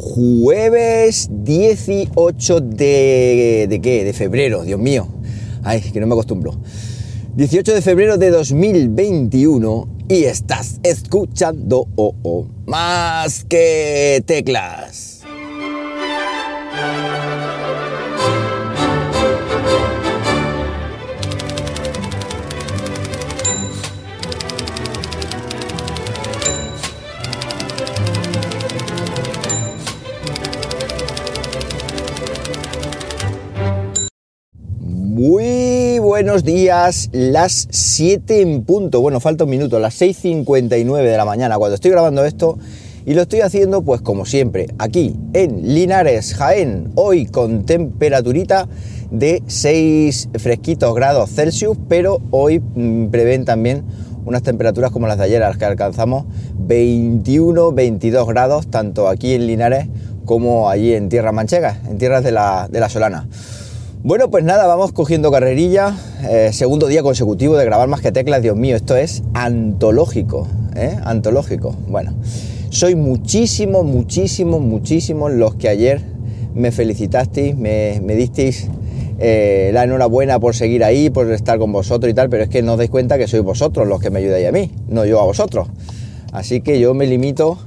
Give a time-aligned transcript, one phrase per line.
[0.00, 3.66] jueves 18 de...
[3.68, 4.04] ¿De qué?
[4.04, 5.06] De febrero, Dios mío.
[5.62, 6.58] Ay, que no me acostumbro.
[7.36, 15.20] 18 de febrero de 2021 y estás escuchando oh, más que teclas.
[36.30, 41.58] Buenos días, las 7 en punto, bueno, falta un minuto, las 6.59 de la mañana
[41.58, 42.56] cuando estoy grabando esto
[43.04, 48.68] y lo estoy haciendo pues como siempre, aquí en Linares, Jaén, hoy con temperaturita
[49.10, 53.82] de 6 fresquitos grados Celsius, pero hoy mm, prevén también
[54.24, 56.26] unas temperaturas como las de ayer, las que alcanzamos
[56.60, 59.88] 21, 22 grados, tanto aquí en Linares
[60.26, 63.26] como allí en Tierra Manchega, en tierras de la, de la Solana.
[64.02, 65.94] Bueno, pues nada, vamos cogiendo carrerilla.
[66.26, 68.40] Eh, segundo día consecutivo de grabar más que teclas.
[68.40, 70.96] Dios mío, esto es antológico, ¿eh?
[71.04, 71.76] Antológico.
[71.86, 72.14] Bueno,
[72.70, 76.00] soy muchísimo, muchísimo, muchísimo los que ayer
[76.54, 78.68] me felicitasteis, me, disteis
[79.18, 82.62] eh, la enhorabuena por seguir ahí, por estar con vosotros y tal, pero es que
[82.62, 85.20] no os dais cuenta que sois vosotros los que me ayudáis a mí, no yo
[85.20, 85.68] a vosotros.
[86.32, 87.58] Así que yo me limito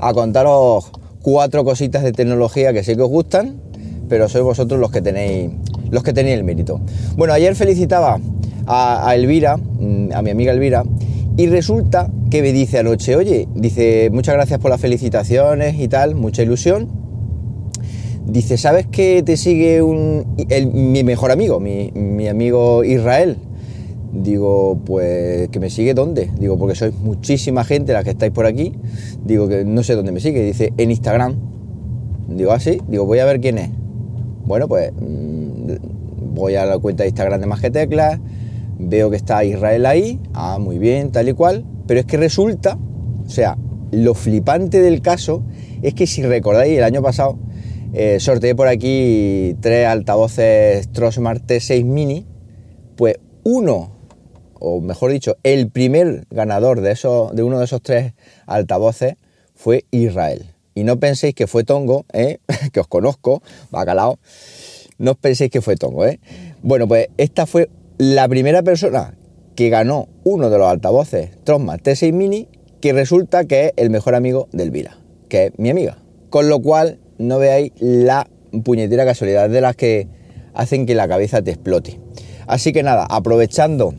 [0.00, 0.90] a contaros
[1.22, 3.60] cuatro cositas de tecnología que sé que os gustan,
[4.08, 5.52] pero sois vosotros los que tenéis
[5.90, 6.80] los que tenían el mérito.
[7.16, 8.18] Bueno, ayer felicitaba
[8.66, 10.84] a, Elvira, mm, a mi amiga Elvira,
[11.36, 16.14] y resulta que me dice anoche, oye, dice, muchas gracias por las felicitaciones y tal,
[16.14, 16.88] mucha ilusión.
[18.26, 20.24] Dice, ¿sabes que te sigue un,
[20.72, 23.36] mi mejor amigo, mi, mi, amigo Israel?
[24.12, 26.30] Digo, pues que me sigue dónde?
[26.38, 28.72] Digo, porque sois muchísima gente la que estáis por aquí.
[29.24, 30.42] Digo que no sé dónde me sigue.
[30.42, 31.36] Dice, en Instagram.
[32.28, 32.80] Digo, ah, sí.
[32.88, 33.70] Digo, voy a ver quién es.
[34.44, 35.35] Bueno, pues mm,
[36.34, 37.70] voy a la cuenta de Instagram de Más que
[38.78, 42.78] veo que está Israel ahí, ah, muy bien, tal y cual, pero es que resulta,
[43.24, 43.56] o sea,
[43.90, 45.42] lo flipante del caso
[45.82, 47.38] es que si recordáis, el año pasado
[47.92, 52.26] eh, sorteé por aquí tres altavoces Trosmart T6 Mini,
[52.96, 53.92] pues uno,
[54.58, 58.12] o mejor dicho, el primer ganador de, eso, de uno de esos tres
[58.46, 59.14] altavoces
[59.54, 60.46] fue Israel.
[60.74, 62.38] Y no penséis que fue Tongo, ¿eh?
[62.72, 64.18] que os conozco, bacalao.
[64.98, 66.20] No os penséis que fue Tongo, ¿eh?
[66.62, 67.68] Bueno, pues esta fue
[67.98, 69.14] la primera persona
[69.54, 72.48] que ganó uno de los altavoces Trosma T6 Mini,
[72.80, 74.98] que resulta que es el mejor amigo del Vila,
[75.28, 75.98] que es mi amiga.
[76.30, 78.28] Con lo cual, no veáis la
[78.64, 80.08] puñetera casualidad de las que
[80.54, 82.00] hacen que la cabeza te explote.
[82.46, 83.94] Así que nada, aprovechando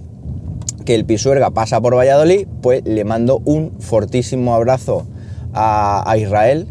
[0.85, 5.05] que el Pisuerga pasa por Valladolid, pues le mando un fortísimo abrazo
[5.53, 6.67] a, Israel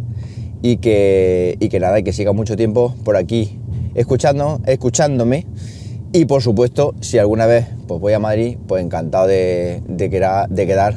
[0.62, 3.58] y que, y que nada, y que siga mucho tiempo por aquí
[3.96, 5.46] escuchándome.
[6.12, 10.94] Y por supuesto, si alguna vez pues voy a Madrid, pues encantado de, de, quedar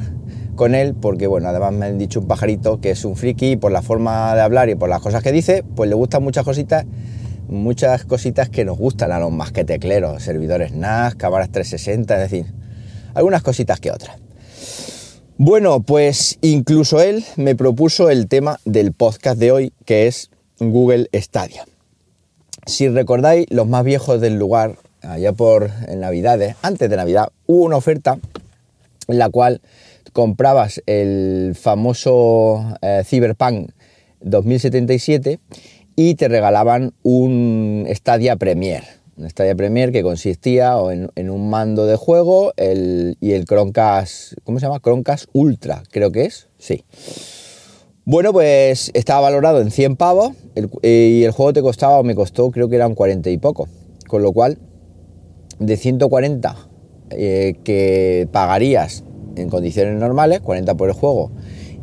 [0.56, 3.72] con él, porque bueno, además me han dicho un pajarito que es un friki por
[3.72, 6.86] la forma de hablar y por las cosas que dice, pues le gustan muchas cositas,
[7.48, 12.32] muchas cositas que nos gustan a los más que tecleros, servidores NAS, cámaras 360, es
[12.32, 12.54] decir,
[13.14, 14.18] algunas cositas que otras.
[15.38, 21.10] Bueno, pues incluso él me propuso el tema del podcast de hoy, que es Google
[21.14, 21.66] Stadia.
[22.66, 27.78] Si recordáis, los más viejos del lugar, allá por Navidades, antes de Navidad, hubo una
[27.78, 28.20] oferta
[29.08, 29.62] en la cual
[30.14, 33.72] comprabas el famoso eh, Cyberpunk
[34.22, 35.40] 2077
[35.96, 38.84] y te regalaban un Stadia Premier.
[39.18, 40.76] Un Stadia Premier que consistía
[41.16, 44.80] en, un mando de juego y el Chromecast, ¿cómo se llama?
[44.80, 46.86] Chromecast Ultra, creo que es, sí.
[48.12, 50.32] Bueno, pues estaba valorado en 100 pavos
[50.82, 53.68] eh, y el juego te costaba, o me costó, creo que eran 40 y poco.
[54.08, 54.58] Con lo cual,
[55.60, 56.56] de 140
[57.12, 59.04] eh, que pagarías
[59.36, 61.30] en condiciones normales, 40 por el juego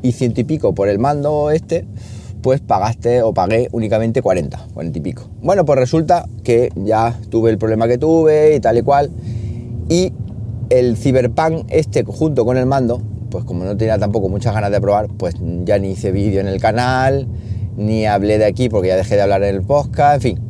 [0.02, 1.86] y 100 y pico por el mando este,
[2.42, 5.30] pues pagaste o pagué únicamente 40, 40 y pico.
[5.42, 9.12] Bueno, pues resulta que ya tuve el problema que tuve y tal y cual.
[9.88, 10.12] Y
[10.70, 13.00] el Cyberpunk este junto con el mando
[13.36, 15.34] pues como no tenía tampoco muchas ganas de probar, pues
[15.66, 17.28] ya ni hice vídeo en el canal,
[17.76, 20.40] ni hablé de aquí porque ya dejé de hablar en el podcast, en fin,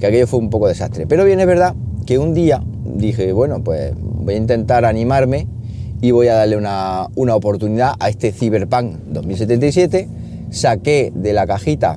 [0.00, 1.06] que aquello fue un poco desastre.
[1.06, 5.46] Pero bien es verdad que un día dije, bueno, pues voy a intentar animarme
[6.00, 10.08] y voy a darle una, oportunidad a este Cyberpunk 2077.
[10.50, 11.96] Saqué de la cajita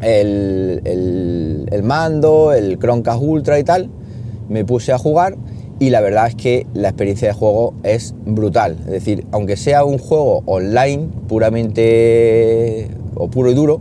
[0.00, 3.90] el, el, el mando, el Chromecast Ultra y tal,
[4.48, 5.36] me puse a jugar
[5.78, 8.76] y la verdad es que la experiencia de juego es brutal.
[8.80, 13.80] Es decir, aunque sea un juego online puramente o puro y duro,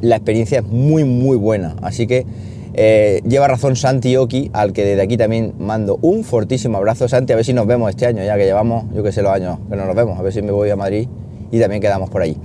[0.00, 1.76] la experiencia es muy, muy buena.
[1.82, 2.26] Así que
[2.74, 7.08] eh, lleva razón Santi Oki, al que desde aquí también mando un fortísimo abrazo.
[7.08, 9.32] Santi, a ver si nos vemos este año, ya que llevamos, yo que sé, los
[9.32, 10.18] años que no nos vemos.
[10.18, 11.08] A ver si me voy a Madrid
[11.50, 12.36] y también quedamos por ahí.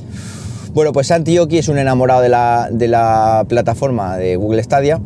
[0.73, 4.99] Bueno, pues Santi Oki es un enamorado de la, de la plataforma de Google Stadia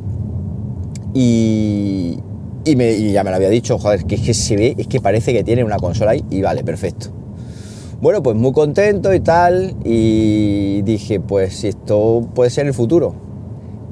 [1.13, 2.17] y,
[2.71, 5.33] y, ya me lo había dicho, joder, que es que se ve, es que parece
[5.33, 7.07] que tiene una consola ahí y vale, perfecto.
[8.01, 13.13] Bueno, pues muy contento y tal, y dije, pues esto puede ser el futuro.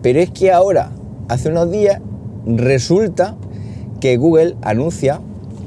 [0.01, 0.91] Pero es que ahora,
[1.27, 2.00] hace unos días,
[2.45, 3.35] resulta
[4.00, 5.19] que Google anuncia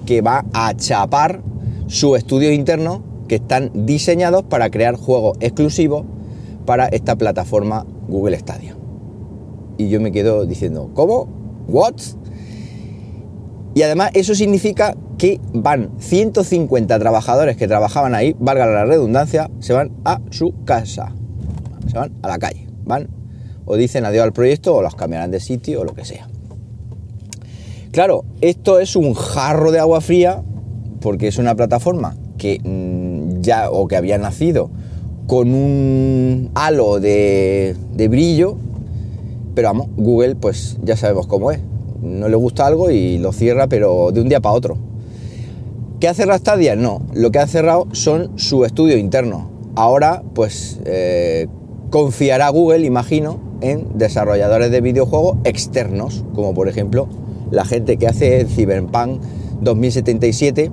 [0.07, 1.43] que va a chapar
[1.87, 6.05] su estudio interno que están diseñados para crear juegos exclusivos
[6.67, 8.77] para esta plataforma Google Stadia.
[9.77, 11.29] Y yo me quedo diciendo, ¿cómo?
[11.69, 11.95] ¿What?
[13.75, 19.73] Y además eso significa que van 150 trabajadores que trabajaban ahí, valga la redundancia, se
[19.73, 21.13] van a su casa.
[21.87, 22.67] Se van a la calle.
[22.85, 23.09] Van
[23.65, 26.29] o dicen adiós al proyecto o los cambiarán de sitio o lo que sea.
[27.93, 30.43] Claro, esto es un jarro de agua fría
[31.01, 34.71] porque es una plataforma que mm, ya o que había nacido
[35.29, 38.57] con un halo de, de brillo,
[39.55, 41.61] pero vamos, Google pues ya sabemos cómo es
[42.03, 44.77] no le gusta algo y lo cierra, pero de un día para otro.
[46.01, 46.77] ¿Qué ha cerrado Stadia?
[46.77, 49.51] No, lo que ha cerrado son su estudio interno.
[49.77, 51.47] Ahora, pues, eh,
[51.91, 57.09] confiará Google, imagino, en desarrolladores de videojuegos externos, como por ejemplo
[57.51, 59.21] la gente que hace Cyberpunk
[59.61, 60.71] 2077,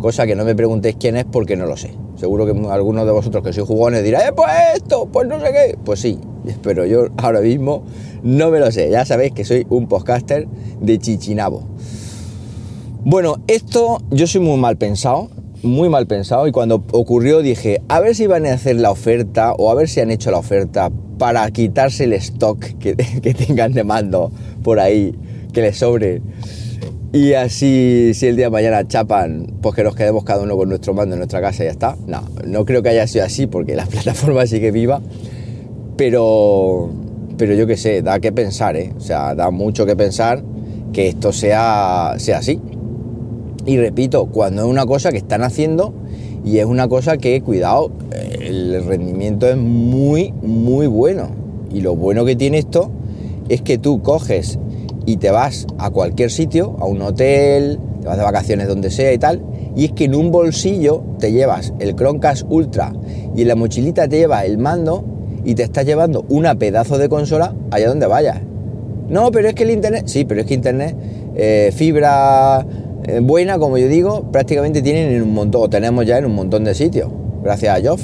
[0.00, 1.90] cosa que no me preguntéis quién es porque no lo sé.
[2.16, 5.06] Seguro que algunos de vosotros que sois jugones dirá, ¡eh, pues esto!
[5.06, 5.78] Pues no sé qué.
[5.84, 6.18] Pues sí,
[6.62, 7.84] pero yo ahora mismo
[8.22, 8.90] no me lo sé.
[8.90, 10.46] Ya sabéis que soy un podcaster
[10.80, 11.62] de Chichinabo.
[13.04, 15.30] Bueno, esto yo soy muy mal pensado,
[15.62, 19.52] muy mal pensado y cuando ocurrió dije, a ver si van a hacer la oferta
[19.52, 23.72] o a ver si han hecho la oferta para quitarse el stock que, que tengan
[23.72, 24.32] de mando
[24.62, 25.14] por ahí,
[25.52, 26.20] que les sobre.
[27.12, 30.68] Y así, si el día de mañana chapan, pues que nos quedemos cada uno con
[30.68, 31.96] nuestro mando en nuestra casa y ya está.
[32.06, 35.00] No, no creo que haya sido así porque la plataforma sigue viva.
[35.96, 36.90] Pero,
[37.38, 38.92] pero yo qué sé, da que pensar, ¿eh?
[38.96, 40.42] O sea, da mucho que pensar
[40.92, 42.60] que esto sea, sea así.
[43.64, 45.92] Y repito, cuando es una cosa que están haciendo
[46.44, 47.90] y es una cosa que, cuidado,
[48.40, 51.30] el rendimiento es muy, muy bueno.
[51.72, 52.90] Y lo bueno que tiene esto
[53.48, 54.58] es que tú coges
[55.04, 59.12] y te vas a cualquier sitio, a un hotel, te vas de vacaciones donde sea
[59.12, 59.42] y tal,
[59.74, 62.92] y es que en un bolsillo te llevas el Chromecast Ultra
[63.34, 65.04] y en la mochilita te llevas el mando
[65.46, 68.40] y te estás llevando una pedazo de consola allá donde vayas.
[69.08, 70.96] No, pero es que el internet, sí, pero es que internet,
[71.36, 72.66] eh, fibra
[73.04, 76.34] eh, buena, como yo digo, prácticamente tienen en un montón, o tenemos ya en un
[76.34, 77.08] montón de sitios,
[77.44, 78.02] gracias a Joff.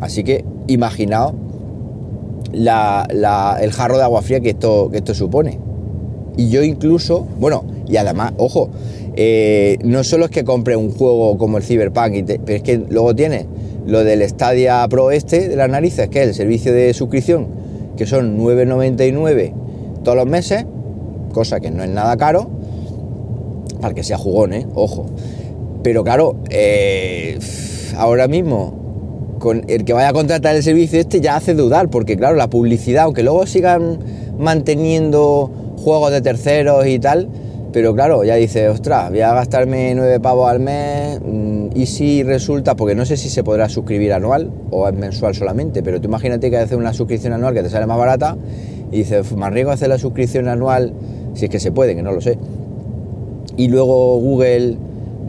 [0.00, 1.34] Así que imaginaos
[2.52, 5.60] el jarro de agua fría que esto, que esto supone.
[6.36, 8.68] Y yo incluso, bueno, y además, ojo,
[9.14, 13.14] eh, no solo es que compre un juego como el Cyberpunk, pero es que luego
[13.14, 13.46] tiene
[13.86, 17.48] lo del Stadia Pro este de las narices, que es el servicio de suscripción,
[17.96, 19.52] que son 9,99
[20.02, 20.64] todos los meses,
[21.32, 22.50] cosa que no es nada caro,
[23.80, 24.66] para que sea jugón, ¿eh?
[24.74, 25.06] ojo.
[25.82, 27.38] Pero claro, eh,
[27.96, 32.16] ahora mismo, con el que vaya a contratar el servicio este ya hace dudar, porque
[32.16, 33.98] claro, la publicidad, aunque luego sigan
[34.38, 35.50] manteniendo
[35.82, 37.28] juegos de terceros y tal,
[37.72, 42.22] pero claro, ya dice, ostras, voy a gastarme 9 pavos al mes mm, y si
[42.22, 46.08] resulta, porque no sé si se podrá suscribir anual o es mensual solamente, pero tú
[46.08, 48.36] imagínate que haces una suscripción anual que te sale más barata
[48.90, 50.92] y dices, más riesgo hacer la suscripción anual,
[51.34, 52.36] si es que se puede, que no lo sé.
[53.56, 54.76] Y luego Google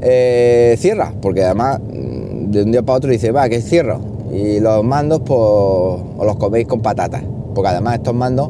[0.02, 4.02] eh, cierra, porque además mm, de un día para otro dice, va, que cierro.
[4.34, 7.24] Y los mandos, pues, os los coméis con patatas,
[7.56, 8.50] porque además estos mandos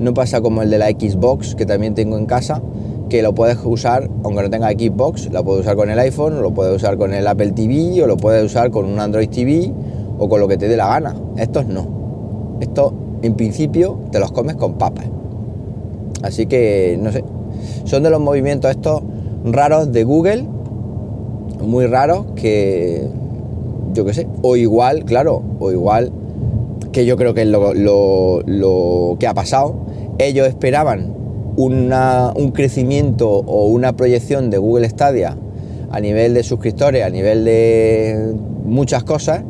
[0.00, 2.62] no pasa como el de la Xbox, que también tengo en casa,
[3.08, 6.52] que lo puedes usar, aunque no tenga Xbox, lo puedes usar con el iPhone, lo
[6.52, 9.72] puedes usar con el Apple TV, o lo puedes usar con un Android TV,
[10.18, 11.16] o con lo que te dé la gana.
[11.36, 11.86] Estos no.
[12.60, 15.06] Estos, en principio, te los comes con papas.
[16.22, 17.24] Así que, no sé,
[17.84, 19.02] son de los movimientos estos
[19.44, 20.44] raros de Google,
[21.60, 23.08] muy raros, que
[23.94, 26.12] yo qué sé, o igual, claro, o igual
[26.92, 29.74] que yo creo que es lo, lo que ha pasado.
[30.18, 31.17] Ellos esperaban
[31.58, 35.36] un crecimiento o una proyección de Google Stadia
[35.90, 38.34] a nivel de suscriptores, a nivel de
[38.64, 39.42] muchas cosas,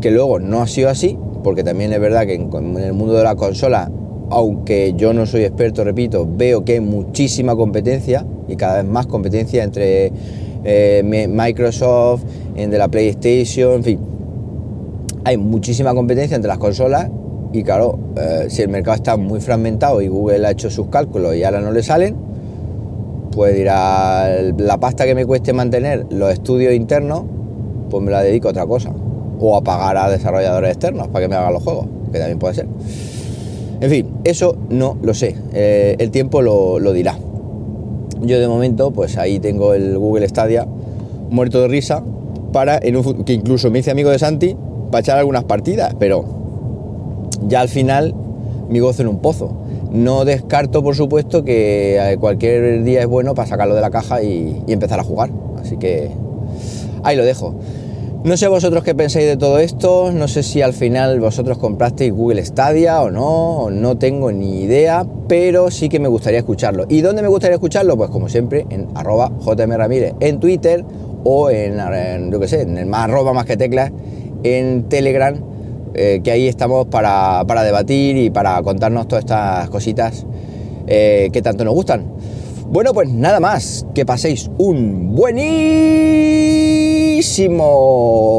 [0.00, 3.24] que luego no ha sido así, porque también es verdad que en, el mundo de
[3.24, 3.90] la consola,
[4.30, 9.06] aunque yo no soy experto, repito, veo que hay muchísima competencia y cada vez más
[9.06, 10.12] competencia entre
[10.64, 12.22] eh, Microsoft,
[12.54, 13.98] entre la PlayStation, en fin.
[15.24, 17.08] hay muchísima competencia entre las consolas
[17.56, 21.34] y claro, eh, si el mercado está muy fragmentado y Google ha hecho sus cálculos
[21.34, 22.14] y ahora no le salen,
[23.32, 27.24] pues dirá, la pasta que me cueste mantener los estudios internos,
[27.90, 28.92] pues me la dedico a otra cosa.
[29.38, 32.54] O a pagar a desarrolladores externos para que me hagan los juegos, que también puede
[32.54, 32.66] ser.
[33.80, 35.34] En fin, eso no lo sé.
[35.52, 37.18] Eh, el tiempo lo, dirá.
[38.22, 40.66] Yo de momento, pues ahí tengo el Google Stadia
[41.30, 42.02] muerto de risa
[42.52, 44.56] para, en un, que incluso me hice amigo de Santi,
[44.90, 46.35] para echar algunas partidas, pero
[47.48, 48.14] ya al final
[48.68, 49.52] mi gozo en un pozo.
[49.90, 54.22] No descarto, por supuesto, que eh, cualquier día es bueno para sacarlo de la caja
[54.22, 55.30] y, empezar a jugar.
[55.60, 56.10] Así que
[57.02, 57.54] ahí lo dejo.
[58.24, 62.12] No sé vosotros qué pensáis de todo esto, no sé si al final vosotros comprasteis
[62.12, 66.86] Google Stadia o no, no tengo ni idea, pero sí que me gustaría escucharlo.
[66.88, 67.96] ¿Y dónde me gustaría escucharlo?
[67.96, 70.84] Pues como siempre, en arroba jmramírez en Twitter
[71.22, 73.92] o en, yo qué sé, en más arroba más que teclas
[74.42, 75.36] en Telegram
[75.96, 80.26] eh, que ahí estamos para, debatir y para contarnos todas estas cositas
[80.86, 82.04] eh, que tanto nos gustan.
[82.68, 85.64] Bueno, pues nada más, que paséis un buenísimo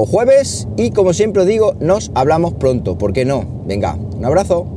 [0.05, 3.45] jueves y como siempre os digo, nos hablamos pronto, ¿por qué no?
[3.65, 4.76] Venga, un abrazo.